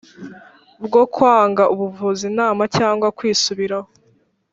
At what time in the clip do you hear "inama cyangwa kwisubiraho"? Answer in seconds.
2.31-3.89